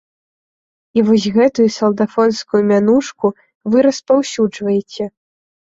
[0.99, 3.27] І вось гэту салдафонскую мянушку
[3.75, 5.03] вы распаўсюджваеце.